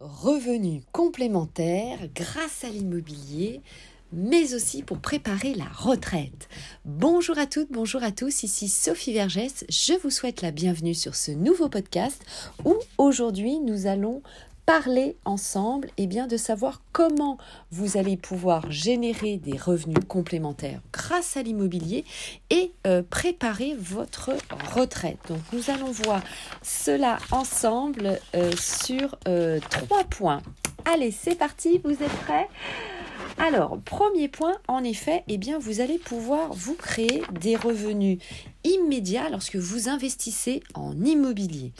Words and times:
revenus 0.00 0.82
complémentaires 0.92 1.98
grâce 2.14 2.64
à 2.64 2.68
l'immobilier, 2.68 3.60
mais 4.12 4.54
aussi 4.54 4.82
pour 4.82 4.98
préparer 4.98 5.54
la 5.54 5.64
retraite. 5.64 6.48
Bonjour 6.84 7.38
à 7.38 7.46
toutes, 7.46 7.72
bonjour 7.72 8.02
à 8.02 8.12
tous, 8.12 8.42
ici 8.42 8.68
Sophie 8.68 9.12
Vergès, 9.12 9.64
je 9.68 9.94
vous 10.02 10.10
souhaite 10.10 10.42
la 10.42 10.50
bienvenue 10.50 10.94
sur 10.94 11.14
ce 11.14 11.32
nouveau 11.32 11.68
podcast 11.68 12.24
où 12.64 12.74
aujourd'hui 12.98 13.58
nous 13.60 13.86
allons 13.86 14.22
parler 14.66 15.16
ensemble 15.24 15.90
et 15.96 16.06
bien, 16.06 16.26
de 16.26 16.36
savoir 16.36 16.80
comment 16.92 17.38
vous 17.70 17.96
allez 17.96 18.16
pouvoir 18.16 18.70
générer 18.70 19.36
des 19.36 19.56
revenus 19.56 20.04
complémentaires 20.08 20.80
grâce 20.92 21.36
à 21.36 21.42
l'immobilier 21.42 22.04
et 22.50 22.72
euh, 22.86 23.02
préparer 23.02 23.74
votre 23.78 24.32
retraite. 24.74 25.18
Donc 25.28 25.40
nous 25.52 25.70
allons 25.70 25.90
voir 25.90 26.22
cela 26.62 27.18
ensemble 27.30 28.18
euh, 28.34 28.52
sur 28.56 29.16
euh, 29.28 29.60
trois 29.70 30.04
points. 30.04 30.42
Allez, 30.84 31.10
c'est 31.10 31.36
parti, 31.36 31.80
vous 31.82 31.92
êtes 31.92 32.16
prêts? 32.26 32.48
Alors, 33.38 33.78
premier 33.80 34.28
point, 34.28 34.54
en 34.68 34.84
effet, 34.84 35.24
eh 35.28 35.38
bien, 35.38 35.58
vous 35.58 35.80
allez 35.80 35.98
pouvoir 35.98 36.52
vous 36.52 36.74
créer 36.74 37.22
des 37.40 37.56
revenus 37.56 38.18
immédiats 38.62 39.28
lorsque 39.28 39.56
vous 39.56 39.88
investissez 39.88 40.62
en 40.74 40.98
immobilier. 41.04 41.72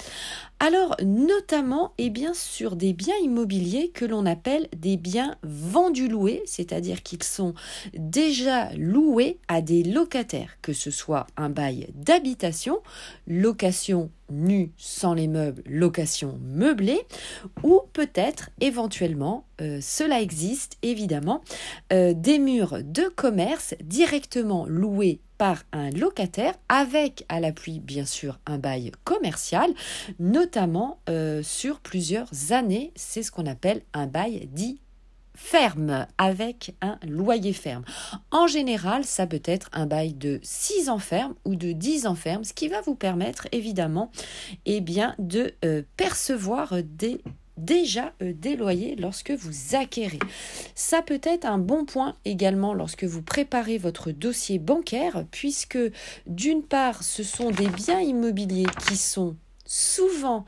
Alors, 0.59 0.97
notamment, 1.05 1.93
eh 1.99 2.11
bien, 2.11 2.35
sur 2.35 2.77
des 2.77 2.93
biens 2.93 3.17
immobiliers 3.23 3.91
que 3.91 4.05
l'on 4.05 4.27
appelle 4.27 4.69
des 4.77 4.97
biens 4.97 5.37
vendus 5.43 6.09
loués, 6.09 6.43
c'est-à-dire 6.45 7.03
qu'ils 7.03 7.23
sont 7.23 7.55
déjà 7.97 8.73
loués 8.75 9.39
à 9.49 9.63
des 9.63 9.85
locataires, 9.85 10.57
que 10.61 10.73
ce 10.73 10.91
soit 10.91 11.27
un 11.37 11.51
bail 11.51 11.89
d'habitation, 11.95 12.81
location 13.27 14.11
nue 14.31 14.73
sans 14.77 15.15
les 15.15 15.29
meubles, 15.29 15.63
location 15.67 16.39
meublée, 16.43 17.01
ou 17.63 17.81
peut-être 17.93 18.51
éventuellement, 18.61 19.45
euh, 19.61 19.79
cela 19.81 20.21
existe 20.21 20.77
évidemment, 20.83 21.43
euh, 21.93 22.15
des 22.15 22.39
murs 22.39 22.79
de 22.83 23.09
commerce 23.15 23.75
directement 23.83 24.67
loués 24.67 25.21
par 25.39 25.65
un 25.73 25.91
locataire 25.91 26.55
avec 26.69 27.25
à 27.29 27.41
l'appui 27.41 27.81
bien 27.81 28.05
sûr 28.05 28.39
un 28.47 28.59
bail 28.59 28.93
commercial, 29.05 29.71
notamment 30.19 30.99
euh, 31.09 31.43
sur 31.43 31.81
plusieurs 31.81 32.31
années. 32.51 32.93
C'est 32.95 33.23
ce 33.23 33.31
qu'on 33.31 33.47
appelle 33.47 33.83
un 33.93 34.07
bail 34.07 34.49
dit 34.53 34.81
ferme 35.35 36.07
avec 36.19 36.75
un 36.81 36.99
loyer 37.07 37.53
ferme. 37.53 37.85
En 38.31 38.47
général, 38.47 39.05
ça 39.05 39.27
peut 39.27 39.43
être 39.45 39.69
un 39.73 39.87
bail 39.87 40.15
de 40.15 40.41
6 40.43 40.89
ans 40.89 40.99
ferme 40.99 41.35
ou 41.45 41.57
de 41.57 41.73
10 41.73 42.07
ans 42.07 42.15
ferme, 42.15 42.45
ce 42.45 42.53
qui 42.53 42.69
va 42.69 42.81
vous 42.81 42.95
permettre 42.95 43.49
évidemment 43.53 44.11
eh 44.67 44.81
bien, 44.81 45.15
de 45.19 45.55
euh, 45.65 45.83
percevoir 45.97 46.75
des 46.83 47.21
déjà 47.57 48.13
euh, 48.23 48.33
des 48.33 48.57
loyers 48.57 48.97
lorsque 48.97 49.31
vous 49.31 49.77
acquérez. 49.77 50.19
Ça 50.75 51.03
peut 51.03 51.21
être 51.23 51.45
un 51.45 51.59
bon 51.59 51.85
point 51.85 52.17
également 52.25 52.75
lorsque 52.75 53.05
vous 53.05 53.23
préparez 53.23 53.79
votre 53.79 54.11
dossier 54.11 54.59
bancaire, 54.59 55.25
puisque 55.31 55.79
d'une 56.27 56.63
part, 56.63 57.03
ce 57.03 57.23
sont 57.23 57.51
des 57.51 57.69
biens 57.69 58.01
immobiliers 58.01 58.67
qui 58.89 58.97
sont 58.97 59.37
souvent 59.67 60.45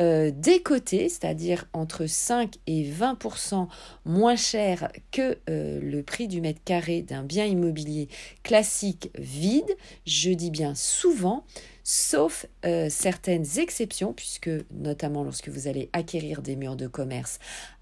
euh, 0.00 0.30
décotés, 0.32 1.08
c'est-à-dire 1.08 1.66
entre 1.72 2.06
5 2.06 2.54
et 2.66 2.88
20% 2.88 3.66
moins 4.04 4.36
cher 4.36 4.92
que 5.10 5.38
euh, 5.50 5.80
le 5.80 6.02
prix 6.02 6.28
du 6.28 6.40
mètre 6.40 6.60
carré 6.64 7.02
d'un 7.02 7.24
bien 7.24 7.44
immobilier 7.44 8.08
classique 8.42 9.10
vide. 9.18 9.76
Je 10.06 10.30
dis 10.30 10.50
bien 10.50 10.74
souvent, 10.76 11.44
sauf 11.82 12.46
euh, 12.64 12.88
certaines 12.90 13.58
exceptions, 13.58 14.12
puisque 14.12 14.50
notamment 14.72 15.24
lorsque 15.24 15.48
vous 15.48 15.66
allez 15.66 15.90
acquérir 15.92 16.42
des 16.42 16.54
murs 16.54 16.76
de 16.76 16.86
commerce 16.86 17.38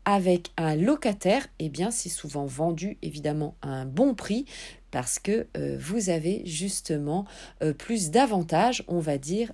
avec 0.06 0.52
un 0.56 0.76
locataire, 0.76 1.46
eh 1.58 1.68
bien 1.68 1.90
c'est 1.90 2.08
souvent 2.08 2.46
vendu 2.46 2.96
évidemment 3.02 3.56
à 3.60 3.68
un 3.68 3.84
bon 3.84 4.14
prix 4.14 4.46
parce 4.90 5.18
que 5.18 5.46
euh, 5.56 5.76
vous 5.78 6.10
avez 6.10 6.42
justement 6.46 7.24
euh, 7.62 7.72
plus 7.72 8.10
d'avantages, 8.10 8.84
on 8.88 9.00
va 9.00 9.18
dire, 9.18 9.52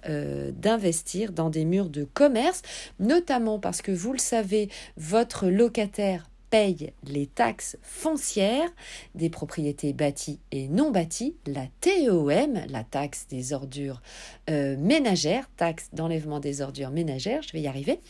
d'investir 0.53 1.33
dans 1.33 1.51
des 1.51 1.65
murs 1.65 1.89
de 1.89 2.05
commerce, 2.05 2.63
notamment 2.99 3.59
parce 3.59 3.83
que 3.83 3.93
vous 3.93 4.13
le 4.13 4.19
savez, 4.19 4.69
votre 4.97 5.49
locataire 5.49 6.29
paye 6.53 6.93
les 7.05 7.27
taxes 7.27 7.79
foncières 7.81 8.69
des 9.15 9.31
propriétés 9.31 9.95
bâties 9.95 10.39
et 10.51 10.69
non 10.69 10.91
bâties, 10.91 11.35
la 11.47 11.67
TEOM, 11.81 12.61
la 12.69 12.85
taxe 12.85 13.27
des 13.31 13.55
ordures 13.55 14.03
euh, 14.51 14.77
ménagères, 14.77 15.49
taxe 15.57 15.89
d'enlèvement 15.95 16.41
des 16.41 16.61
ordures 16.61 16.91
ménagères, 16.91 17.41
je 17.43 17.55
vais 17.55 17.63
y 17.63 17.67
arriver, 17.67 18.01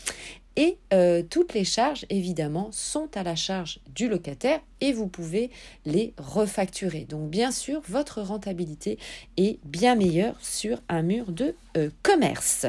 et 0.56 0.76
euh, 0.92 1.22
toutes 1.22 1.54
les 1.54 1.62
charges, 1.62 2.04
évidemment, 2.10 2.70
sont 2.72 3.16
à 3.16 3.22
la 3.22 3.36
charge 3.36 3.78
du 3.94 4.08
locataire 4.08 4.59
et 4.80 4.92
vous 4.92 5.06
pouvez 5.06 5.53
les 5.86 6.12
refacturer. 6.19 7.06
Donc, 7.09 7.30
bien 7.30 7.53
sûr, 7.53 7.80
votre 7.88 8.22
rentabilité 8.22 8.98
est 9.36 9.60
bien 9.64 9.94
meilleure 9.94 10.34
sur 10.44 10.82
un 10.88 11.03
mur 11.03 11.30
de 11.30 11.54
euh, 11.76 11.91
commerce. 12.03 12.66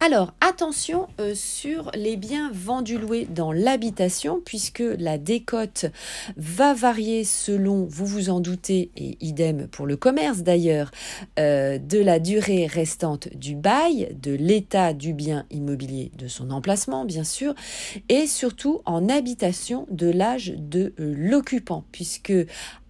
Alors, 0.00 0.34
attention 0.42 1.06
euh, 1.18 1.34
sur 1.34 1.90
les 1.94 2.16
biens 2.16 2.50
vendus 2.52 2.98
loués 2.98 3.26
dans 3.30 3.52
l'habitation, 3.52 4.40
puisque 4.44 4.82
la 4.98 5.16
décote 5.16 5.86
va 6.36 6.74
varier 6.74 7.24
selon, 7.24 7.86
vous 7.88 8.04
vous 8.04 8.28
en 8.28 8.40
doutez, 8.40 8.90
et 8.96 9.16
idem 9.22 9.66
pour 9.68 9.86
le 9.86 9.96
commerce 9.96 10.42
d'ailleurs, 10.42 10.90
euh, 11.38 11.78
de 11.78 11.98
la 11.98 12.18
durée 12.18 12.66
restante 12.66 13.34
du 13.34 13.54
bail, 13.54 14.14
de 14.20 14.32
l'état 14.32 14.92
du 14.92 15.14
bien 15.14 15.46
immobilier, 15.50 16.10
de 16.18 16.28
son 16.28 16.50
emplacement 16.50 17.06
bien 17.06 17.24
sûr, 17.24 17.54
et 18.10 18.26
surtout 18.26 18.82
en 18.84 19.08
habitation 19.08 19.86
de 19.90 20.10
l'âge 20.10 20.52
de 20.58 20.92
l'occupant, 20.98 21.84
puisque 21.92 22.32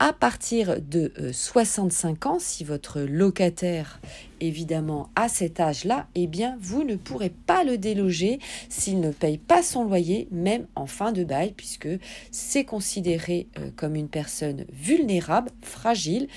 à 0.05 0.13
partir 0.13 0.83
de 0.83 1.11
65 1.33 2.27
ans, 2.27 2.39
si 2.39 2.63
votre 2.63 3.01
locataire 3.01 4.01
évidemment 4.41 5.09
à 5.17 5.29
cet 5.29 5.61
âge-là, 5.61 6.07
eh 6.15 6.27
bien 6.27 6.59
vous 6.61 6.85
ne 6.85 6.97
pourrez 6.97 7.31
pas 7.31 7.65
le 7.65 7.79
déloger 7.79 8.39
s'il 8.69 9.01
ne 9.01 9.11
paye 9.11 9.39
pas 9.39 9.63
son 9.63 9.85
loyer, 9.85 10.29
même 10.31 10.67
en 10.75 10.87
fin 10.87 11.13
de 11.13 11.25
bail, 11.25 11.55
puisque 11.57 11.89
c'est 12.31 12.65
considéré 12.65 13.49
euh, 13.59 13.71
comme 13.77 13.95
une 13.97 14.09
personne 14.09 14.67
vulnérable, 14.73 15.51
fragile. 15.63 16.29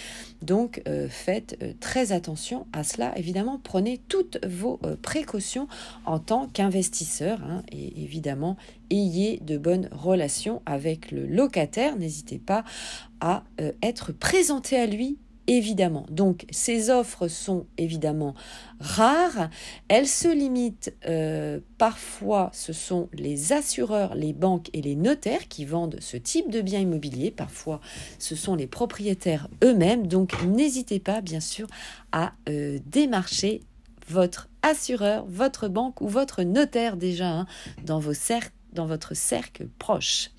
Donc 0.41 0.81
euh, 0.87 1.07
faites 1.09 1.57
euh, 1.61 1.73
très 1.79 2.11
attention 2.13 2.67
à 2.71 2.83
cela. 2.83 3.17
Évidemment, 3.17 3.59
prenez 3.61 3.99
toutes 4.07 4.45
vos 4.45 4.79
précautions 5.01 5.67
en 6.05 6.19
tant 6.19 6.47
qu'investisseur 6.47 7.39
hein, 7.43 7.63
et 7.71 8.01
évidemment 8.01 8.55
ayez 8.89 9.39
de 9.39 9.57
bonnes 9.57 9.89
relations 9.91 10.61
avec 10.65 11.11
le 11.11 11.25
locataire. 11.25 11.97
N'hésitez 11.97 12.39
pas 12.39 12.63
à 13.19 13.43
être 13.81 14.11
présenté 14.11 14.77
à 14.77 14.85
lui 14.85 15.17
évidemment. 15.47 16.05
Donc 16.09 16.45
ces 16.51 16.89
offres 16.89 17.27
sont 17.27 17.65
évidemment 17.77 18.35
rares. 18.79 19.49
Elles 19.87 20.07
se 20.07 20.27
limitent 20.27 20.93
euh, 21.07 21.59
parfois, 21.77 22.51
ce 22.53 22.73
sont 22.73 23.09
les 23.13 23.53
assureurs, 23.53 24.13
les 24.13 24.33
banques 24.33 24.69
et 24.73 24.81
les 24.81 24.95
notaires 24.95 25.47
qui 25.47 25.65
vendent 25.65 25.97
ce 25.99 26.17
type 26.17 26.51
de 26.51 26.61
biens 26.61 26.81
immobiliers. 26.81 27.31
Parfois, 27.31 27.79
ce 28.19 28.35
sont 28.35 28.55
les 28.55 28.67
propriétaires 28.67 29.47
eux-mêmes. 29.63 30.07
Donc 30.07 30.43
n'hésitez 30.43 30.99
pas, 30.99 31.21
bien 31.21 31.39
sûr, 31.39 31.67
à 32.11 32.33
euh, 32.49 32.77
démarcher 32.85 33.61
votre 34.09 34.49
assureur, 34.61 35.25
votre 35.27 35.67
banque 35.67 36.01
ou 36.01 36.07
votre 36.07 36.43
notaire 36.43 36.97
déjà 36.97 37.29
hein, 37.29 37.47
dans, 37.85 37.99
vos 37.99 38.13
dans 38.77 38.85
votre 38.85 39.15
cercle 39.15 39.67
proche. 39.79 40.31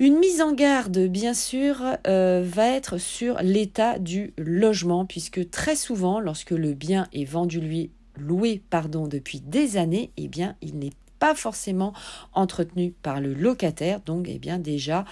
Une 0.00 0.18
mise 0.18 0.42
en 0.42 0.52
garde, 0.52 0.98
bien 1.06 1.34
sûr, 1.34 1.80
euh, 2.06 2.42
va 2.44 2.68
être 2.68 2.98
sur 2.98 3.40
l'état 3.42 3.98
du 4.00 4.34
logement, 4.36 5.06
puisque 5.06 5.50
très 5.50 5.76
souvent, 5.76 6.18
lorsque 6.18 6.50
le 6.50 6.74
bien 6.74 7.06
est 7.12 7.24
vendu 7.24 7.60
lui 7.60 7.90
loué 8.18 8.60
pardon 8.70 9.06
depuis 9.06 9.40
des 9.40 9.76
années, 9.76 10.10
eh 10.16 10.26
bien, 10.26 10.56
il 10.62 10.78
n'est 10.78 10.92
pas 11.20 11.34
forcément 11.36 11.92
entretenu 12.32 12.92
par 13.02 13.20
le 13.20 13.34
locataire. 13.34 14.00
Donc, 14.00 14.26
eh 14.28 14.38
bien, 14.38 14.58
déjà, 14.58 15.04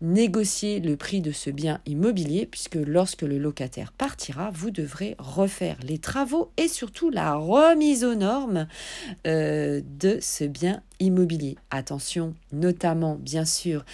négocier 0.00 0.80
le 0.80 0.96
prix 0.96 1.20
de 1.20 1.30
ce 1.30 1.50
bien 1.50 1.80
immobilier, 1.86 2.46
puisque 2.46 2.76
lorsque 2.76 3.22
le 3.22 3.38
locataire 3.38 3.92
partira, 3.92 4.50
vous 4.52 4.70
devrez 4.70 5.14
refaire 5.18 5.76
les 5.86 5.98
travaux 5.98 6.50
et 6.56 6.68
surtout 6.68 7.10
la 7.10 7.34
remise 7.34 8.02
aux 8.02 8.14
normes 8.14 8.66
euh, 9.26 9.82
de 10.00 10.18
ce 10.20 10.44
bien 10.44 10.82
immobilier. 11.00 11.56
Attention, 11.70 12.34
notamment, 12.52 13.16
bien 13.16 13.44
sûr, 13.44 13.84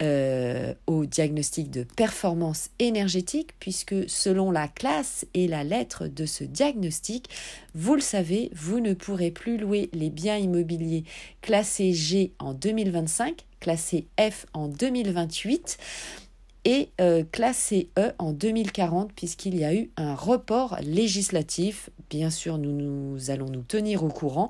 euh, 0.00 0.74
au 0.86 1.06
diagnostic 1.06 1.70
de 1.70 1.82
performance 1.82 2.70
énergétique, 2.78 3.50
puisque 3.58 4.08
selon 4.08 4.50
la 4.50 4.68
classe 4.68 5.26
et 5.34 5.48
la 5.48 5.64
lettre 5.64 6.06
de 6.06 6.24
ce 6.24 6.44
diagnostic, 6.44 7.28
vous 7.74 7.94
le 7.94 8.00
savez, 8.00 8.50
vous 8.54 8.80
ne 8.80 8.94
pourrez 8.94 9.30
plus 9.30 9.58
louer 9.58 9.90
les 9.92 10.10
biens 10.10 10.36
immobiliers 10.36 11.04
classés 11.40 11.92
G 11.92 12.32
en 12.38 12.54
2025, 12.54 13.44
classés 13.60 14.06
F 14.20 14.46
en 14.52 14.68
2028 14.68 15.78
et 16.64 16.90
euh, 17.00 17.24
classé 17.30 17.88
E 17.98 18.12
en 18.18 18.32
2040 18.32 19.12
puisqu'il 19.12 19.56
y 19.56 19.64
a 19.64 19.74
eu 19.74 19.90
un 19.96 20.14
report 20.14 20.76
législatif 20.82 21.90
bien 22.10 22.30
sûr, 22.30 22.58
nous, 22.58 22.72
nous 22.72 23.30
allons 23.30 23.48
nous 23.48 23.62
tenir 23.62 24.04
au 24.04 24.08
courant 24.08 24.48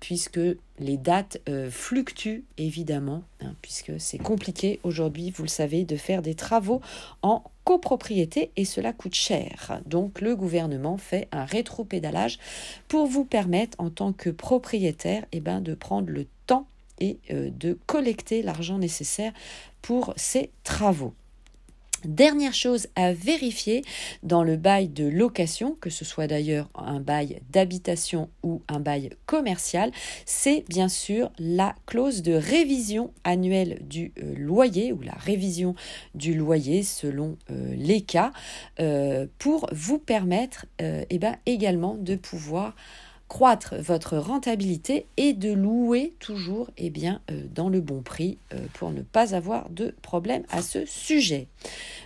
puisque 0.00 0.40
les 0.78 0.96
dates 0.96 1.38
fluctuent 1.70 2.44
évidemment, 2.56 3.22
hein, 3.40 3.54
puisque 3.62 3.92
c'est 3.98 4.18
compliqué 4.18 4.80
aujourd'hui, 4.82 5.30
vous 5.30 5.42
le 5.42 5.48
savez, 5.48 5.84
de 5.84 5.96
faire 5.96 6.22
des 6.22 6.34
travaux 6.34 6.80
en 7.22 7.42
copropriété 7.64 8.50
et 8.56 8.64
cela 8.64 8.92
coûte 8.92 9.14
cher. 9.14 9.80
Donc 9.86 10.20
le 10.20 10.36
gouvernement 10.36 10.96
fait 10.96 11.28
un 11.32 11.44
rétro-pédalage 11.44 12.38
pour 12.88 13.06
vous 13.06 13.24
permettre 13.24 13.76
en 13.80 13.90
tant 13.90 14.12
que 14.12 14.30
propriétaire 14.30 15.24
eh 15.32 15.40
ben, 15.40 15.60
de 15.60 15.74
prendre 15.74 16.10
le 16.10 16.26
temps 16.46 16.66
et 17.00 17.18
de 17.30 17.78
collecter 17.86 18.42
l'argent 18.42 18.78
nécessaire 18.78 19.32
pour 19.82 20.12
ces 20.16 20.50
travaux. 20.64 21.14
Dernière 22.04 22.54
chose 22.54 22.86
à 22.94 23.12
vérifier 23.12 23.82
dans 24.22 24.44
le 24.44 24.56
bail 24.56 24.88
de 24.88 25.04
location, 25.04 25.76
que 25.80 25.90
ce 25.90 26.04
soit 26.04 26.28
d'ailleurs 26.28 26.70
un 26.76 27.00
bail 27.00 27.40
d'habitation 27.50 28.30
ou 28.44 28.62
un 28.68 28.78
bail 28.78 29.10
commercial, 29.26 29.90
c'est 30.24 30.64
bien 30.68 30.88
sûr 30.88 31.32
la 31.38 31.74
clause 31.86 32.22
de 32.22 32.34
révision 32.34 33.12
annuelle 33.24 33.80
du 33.82 34.12
euh, 34.22 34.34
loyer 34.36 34.92
ou 34.92 35.00
la 35.02 35.14
révision 35.14 35.74
du 36.14 36.34
loyer 36.34 36.84
selon 36.84 37.36
euh, 37.50 37.74
les 37.76 38.00
cas 38.00 38.32
euh, 38.78 39.26
pour 39.38 39.68
vous 39.72 39.98
permettre 39.98 40.66
eh 40.78 41.18
ben, 41.18 41.36
également 41.46 41.94
de 41.94 42.14
pouvoir 42.14 42.74
croître 43.28 43.74
votre 43.76 44.16
rentabilité 44.16 45.06
et 45.16 45.34
de 45.34 45.52
louer 45.52 46.14
toujours 46.18 46.70
eh 46.78 46.90
bien, 46.90 47.20
euh, 47.30 47.42
dans 47.54 47.68
le 47.68 47.80
bon 47.80 48.00
prix 48.00 48.38
euh, 48.54 48.58
pour 48.74 48.90
ne 48.90 49.02
pas 49.02 49.34
avoir 49.34 49.68
de 49.68 49.94
problème 50.02 50.44
à 50.48 50.62
ce 50.62 50.84
sujet. 50.86 51.46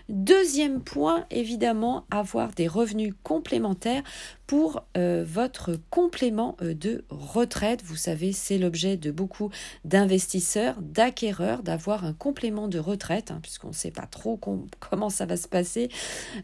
Deuxième 0.09 0.81
point, 0.81 1.25
évidemment, 1.31 2.05
avoir 2.11 2.53
des 2.53 2.67
revenus 2.67 3.15
complémentaires 3.23 4.03
pour 4.53 4.85
euh, 4.99 5.25
votre 5.27 5.79
complément 5.89 6.59
de 6.61 7.07
retraite. 7.09 7.83
Vous 7.87 7.97
savez, 7.97 8.33
c'est 8.33 8.59
l'objet 8.59 8.99
de 8.99 9.11
beaucoup 9.11 9.49
d'investisseurs, 9.87 10.77
d'acquéreurs, 10.83 11.63
d'avoir 11.63 12.05
un 12.05 12.13
complément 12.13 12.69
de 12.69 12.79
retraite, 12.79 13.31
hein, 13.31 13.39
puisqu'on 13.41 13.69
ne 13.69 13.73
sait 13.73 13.91
pas 13.91 14.05
trop 14.05 14.39
comment 14.79 15.09
ça 15.09 15.25
va 15.25 15.39
se 15.39 15.49
passer 15.49 15.89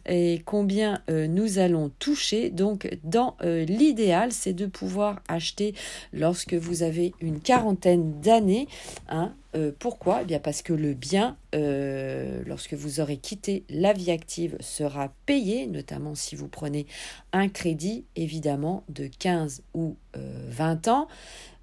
et 0.06 0.40
combien 0.46 1.02
nous 1.08 1.58
allons 1.58 1.90
toucher. 1.98 2.48
Donc, 2.48 2.88
dans 3.04 3.36
l'idéal, 3.42 4.32
c'est 4.32 4.54
de 4.54 4.64
pouvoir 4.64 5.20
acheter 5.28 5.74
lorsque 6.14 6.54
vous 6.54 6.82
avez 6.82 7.12
une 7.20 7.40
quarantaine 7.40 8.22
d'années. 8.22 8.68
Hein, 9.10 9.34
euh, 9.56 9.72
pourquoi? 9.78 10.20
Eh 10.22 10.24
bien 10.24 10.40
Parce 10.40 10.62
que 10.62 10.72
le 10.72 10.92
bien, 10.92 11.36
euh, 11.54 12.42
lorsque 12.46 12.74
vous 12.74 13.00
aurez 13.00 13.16
quitté 13.16 13.64
la 13.70 13.92
vie 13.92 14.10
active, 14.10 14.56
sera 14.60 15.12
payé, 15.24 15.66
notamment 15.66 16.14
si 16.14 16.36
vous 16.36 16.48
prenez 16.48 16.86
un 17.32 17.48
crédit, 17.48 17.97
évidemment, 18.16 18.84
de 18.88 19.06
15 19.06 19.62
ou 19.74 19.96
20 20.14 20.86
euh, 20.86 20.90
ans. 20.90 21.08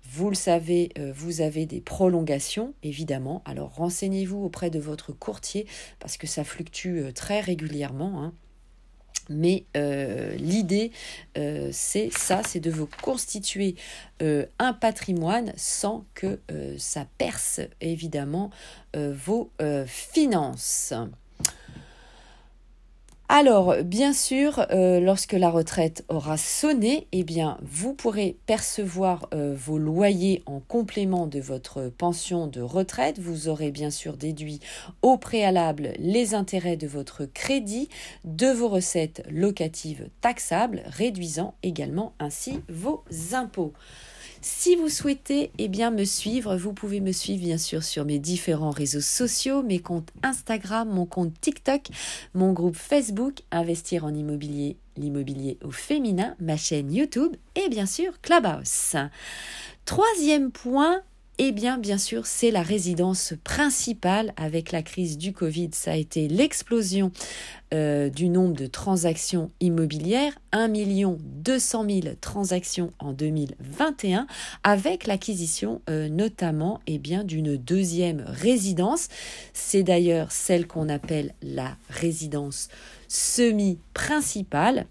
Vous 0.08 0.30
le 0.30 0.36
savez, 0.36 0.92
vous 1.16 1.42
avez 1.42 1.66
des 1.66 1.82
prolongations, 1.82 2.76
évidemment. 2.84 3.42
Alors 3.44 3.74
renseignez-vous 3.74 4.38
auprès 4.38 4.70
de 4.70 4.78
votre 4.78 5.14
courtier 5.14 5.66
parce 6.00 6.16
que 6.18 6.28
ça 6.28 6.44
fluctue 6.44 7.12
très 7.16 7.40
régulièrement. 7.40 8.24
Hein. 8.24 8.34
Mais 9.30 9.66
euh, 9.76 10.36
l'idée, 10.36 10.92
euh, 11.38 11.70
c'est 11.72 12.10
ça, 12.12 12.42
c'est 12.46 12.60
de 12.60 12.70
vous 12.70 12.88
constituer 13.02 13.76
euh, 14.22 14.46
un 14.60 14.74
patrimoine 14.74 15.54
sans 15.56 16.06
que 16.14 16.40
ça 16.78 17.06
perce 17.18 17.62
évidemment 17.81 18.50
vos 18.94 19.52
finances. 19.88 20.94
Alors, 23.27 23.77
bien 23.83 24.13
sûr, 24.13 24.68
euh, 24.69 25.00
lorsque 25.00 25.33
la 25.33 25.50
retraite 25.50 26.06
aura 26.10 26.38
sonné, 26.38 27.07
eh 27.12 27.24
bien, 27.24 27.57
vous 27.63 27.95
pourrez 27.95 28.38
percevoir 28.45 29.27
euh, 29.33 29.56
vos 29.57 29.80
loyers 29.80 30.44
en 30.45 30.60
complément 30.60 31.25
de 31.25 31.39
votre 31.39 31.89
pension 31.89 32.45
de 32.45 32.62
retraite. 32.62 33.18
Vous 33.18 33.48
aurez 33.48 33.72
bien 33.72 33.89
sûr 33.89 34.16
déduit 34.16 34.60
au 35.01 35.18
préalable 35.18 35.94
les 35.98 36.36
intérêts 36.36 36.77
de 36.77 36.86
votre 36.86 37.25
crédit, 37.25 37.89
de 38.25 38.51
vos 38.51 38.69
recettes 38.69 39.24
locatives 39.31 40.07
taxables, 40.21 40.83
réduisant 40.86 41.56
également 41.63 42.13
ainsi 42.19 42.62
vos 42.69 43.04
impôts. 43.33 43.74
Si 44.47 44.75
vous 44.75 44.89
souhaitez 44.89 45.50
eh 45.57 45.68
bien, 45.68 45.89
me 45.89 46.03
suivre, 46.03 46.56
vous 46.56 46.71
pouvez 46.71 47.00
me 47.00 47.12
suivre 47.12 47.42
bien 47.42 47.57
sûr 47.57 47.81
sur 47.81 48.06
mes 48.06 48.19
différents 48.19 48.69
réseaux 48.69 49.01
sociaux, 49.01 49.63
mes 49.63 49.80
comptes 49.80 50.12
Instagram, 50.21 50.88
mon 50.88 51.07
compte 51.07 51.33
TikTok, 51.42 51.88
mon 52.36 52.53
groupe 52.53 52.75
Facebook, 52.75 53.42
Investir 53.50 54.06
en 54.06 54.13
immobilier, 54.13 54.77
l'immobilier 54.97 55.57
au 55.63 55.71
féminin, 55.71 56.36
ma 56.39 56.57
chaîne 56.57 56.94
YouTube 56.94 57.36
et 57.56 57.69
bien 57.69 57.88
sûr 57.88 58.21
Clubhouse. 58.21 58.95
Troisième 59.86 60.51
point, 60.51 61.01
eh 61.38 61.52
bien, 61.52 61.78
bien 61.78 61.98
sûr, 61.98 62.26
c'est 62.28 62.50
la 62.50 62.62
résidence 62.62 63.34
principale 63.44 64.34
avec 64.38 64.72
la 64.72 64.82
crise 64.82 65.18
du 65.18 65.34
Covid. 65.34 65.70
Ça 65.74 65.92
a 65.92 65.96
été 65.96 66.30
l'explosion 66.30 67.12
euh, 67.74 68.10
du 68.10 68.30
nombre 68.30 68.56
de 68.56 68.68
transactions 68.68 69.52
immobilières, 69.60 70.32
1 70.54 70.70
200 70.70 71.86
000 71.90 72.16
transactions 72.22 72.92
en 73.00 73.12
2021, 73.12 74.28
avec 74.64 75.08
l'acquisition 75.08 75.82
euh, 75.90 76.08
notamment 76.08 76.80
eh 76.88 77.00
bien, 77.00 77.26
d'une 77.26 77.58
deuxième 77.58 78.24
résidence. 78.26 79.10
C'est 79.52 79.84
d'ailleurs 79.84 80.31
celle 80.31 80.68
qu'on 80.68 80.88
appelle 80.88 81.34
la 81.42 81.76
résidence 81.90 82.70
semi-principale, 83.07 84.88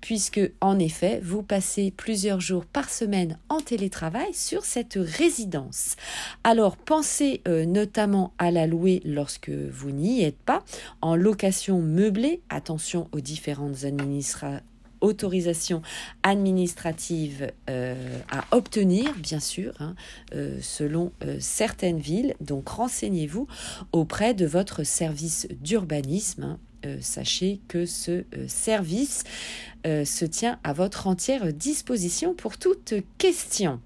puisque 0.00 0.40
en 0.60 0.78
effet, 0.78 1.20
vous 1.22 1.42
passez 1.42 1.90
plusieurs 1.90 2.40
jours 2.40 2.64
par 2.64 2.88
semaine 2.88 3.38
en 3.48 3.60
télétravail 3.60 4.32
sur 4.32 4.64
cette 4.64 4.98
résidence. 5.00 5.96
Alors 6.44 6.76
pensez 6.76 7.42
euh, 7.48 7.66
notamment 7.66 8.32
à 8.38 8.50
la 8.50 8.66
louer 8.66 9.00
lorsque 9.04 9.50
vous 9.50 9.90
n'y 9.90 10.22
êtes 10.22 10.38
pas, 10.38 10.64
en 11.00 11.16
location 11.16 11.80
meublée, 11.80 12.40
attention 12.48 13.08
aux 13.12 13.20
différentes 13.20 13.84
autorisations 15.00 15.82
administratives 16.22 17.52
euh, 17.70 18.18
à 18.30 18.44
obtenir, 18.56 19.14
bien 19.14 19.40
sûr, 19.40 19.72
hein, 19.78 19.94
euh, 20.34 20.58
selon 20.60 21.12
certaines 21.38 22.00
villes. 22.00 22.34
Donc 22.40 22.68
renseignez-vous 22.68 23.46
auprès 23.92 24.34
de 24.34 24.46
votre 24.46 24.84
service 24.84 25.46
d'urbanisme. 25.60 26.42
Hein, 26.42 26.58
euh, 26.86 26.98
sachez 27.00 27.60
que 27.68 27.86
ce 27.86 28.10
euh, 28.10 28.46
service 28.46 29.24
euh, 29.86 30.04
se 30.04 30.24
tient 30.24 30.58
à 30.62 30.72
votre 30.72 31.06
entière 31.06 31.52
disposition 31.52 32.34
pour 32.34 32.56
toute 32.56 32.94
question. 33.18 33.80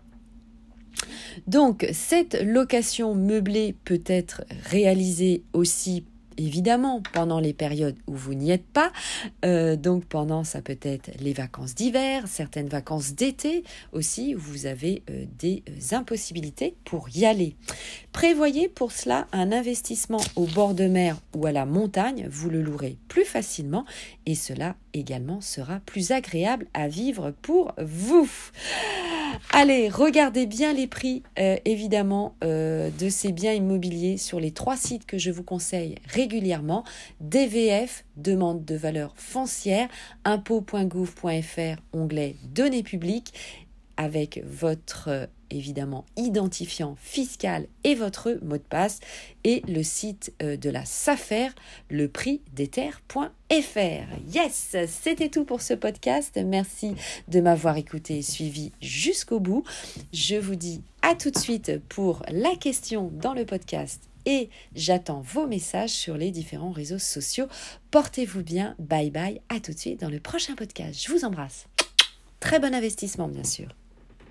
Donc, 1.46 1.86
cette 1.92 2.34
location 2.42 3.14
meublée 3.14 3.74
peut 3.84 4.02
être 4.06 4.44
réalisée 4.64 5.42
aussi 5.52 6.04
évidemment 6.36 7.02
pendant 7.12 7.40
les 7.40 7.52
périodes 7.52 7.96
où 8.06 8.14
vous 8.14 8.34
n'y 8.34 8.50
êtes 8.50 8.66
pas. 8.66 8.92
Euh, 9.44 9.76
donc 9.76 10.04
pendant, 10.04 10.44
ça 10.44 10.62
peut 10.62 10.78
être 10.82 11.10
les 11.20 11.32
vacances 11.32 11.74
d'hiver, 11.74 12.24
certaines 12.26 12.68
vacances 12.68 13.14
d'été 13.14 13.64
aussi, 13.92 14.34
vous 14.34 14.66
avez 14.66 15.02
euh, 15.10 15.24
des 15.38 15.62
euh, 15.68 15.96
impossibilités 15.96 16.74
pour 16.84 17.08
y 17.14 17.24
aller. 17.24 17.56
Prévoyez 18.12 18.68
pour 18.68 18.92
cela 18.92 19.26
un 19.32 19.52
investissement 19.52 20.20
au 20.36 20.46
bord 20.46 20.74
de 20.74 20.84
mer 20.84 21.16
ou 21.34 21.46
à 21.46 21.52
la 21.52 21.66
montagne, 21.66 22.28
vous 22.30 22.50
le 22.50 22.62
louerez 22.62 22.96
plus 23.08 23.24
facilement 23.24 23.84
et 24.26 24.34
cela 24.34 24.76
également 24.94 25.40
sera 25.40 25.80
plus 25.80 26.12
agréable 26.12 26.66
à 26.74 26.88
vivre 26.88 27.32
pour 27.42 27.72
vous. 27.78 28.28
Allez, 29.50 29.88
regardez 29.88 30.46
bien 30.46 30.72
les 30.72 30.86
prix, 30.86 31.22
euh, 31.38 31.56
évidemment, 31.64 32.34
euh, 32.42 32.90
de 32.98 33.08
ces 33.08 33.32
biens 33.32 33.52
immobiliers 33.52 34.16
sur 34.16 34.40
les 34.40 34.50
trois 34.50 34.76
sites 34.76 35.06
que 35.06 35.18
je 35.18 35.30
vous 35.30 35.42
conseille 35.42 35.96
régulièrement. 36.06 36.84
DVF, 37.20 38.04
demande 38.16 38.64
de 38.64 38.74
valeur 38.74 39.14
foncière, 39.16 39.88
impôt.gouv.fr, 40.24 41.80
onglet 41.92 42.36
données 42.54 42.82
publiques, 42.82 43.34
avec 43.96 44.42
votre 44.46 45.28
évidemment 45.52 46.04
identifiant 46.16 46.96
fiscal 47.00 47.66
et 47.84 47.94
votre 47.94 48.38
mot 48.42 48.56
de 48.56 48.62
passe 48.62 49.00
et 49.44 49.62
le 49.68 49.82
site 49.82 50.32
euh, 50.42 50.56
de 50.56 50.70
la 50.70 50.84
SAFER, 50.84 51.48
le 51.90 52.08
prix 52.08 52.40
des 52.52 52.68
terres.fr. 52.68 53.26
Yes, 54.32 54.76
c'était 54.88 55.28
tout 55.28 55.44
pour 55.44 55.62
ce 55.62 55.74
podcast. 55.74 56.38
Merci 56.44 56.94
de 57.28 57.40
m'avoir 57.40 57.76
écouté 57.76 58.18
et 58.18 58.22
suivi 58.22 58.72
jusqu'au 58.80 59.40
bout. 59.40 59.64
Je 60.12 60.36
vous 60.36 60.56
dis 60.56 60.82
à 61.02 61.14
tout 61.14 61.30
de 61.30 61.38
suite 61.38 61.80
pour 61.88 62.22
la 62.28 62.54
question 62.56 63.10
dans 63.14 63.34
le 63.34 63.44
podcast 63.44 64.08
et 64.24 64.50
j'attends 64.74 65.20
vos 65.20 65.46
messages 65.46 65.90
sur 65.90 66.16
les 66.16 66.30
différents 66.30 66.70
réseaux 66.70 66.98
sociaux. 66.98 67.46
Portez-vous 67.90 68.42
bien. 68.42 68.74
Bye 68.78 69.10
bye. 69.10 69.40
À 69.48 69.60
tout 69.60 69.72
de 69.72 69.78
suite 69.78 70.00
dans 70.00 70.10
le 70.10 70.20
prochain 70.20 70.54
podcast. 70.54 71.02
Je 71.02 71.12
vous 71.12 71.24
embrasse. 71.24 71.66
Très 72.40 72.58
bon 72.58 72.74
investissement, 72.74 73.28
bien 73.28 73.44
sûr. 73.44 73.68